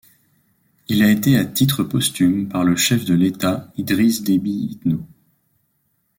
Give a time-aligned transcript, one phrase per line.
[0.87, 5.05] Il a été à titre posthume par le chef de l’Etat, Idriss Deby Itno.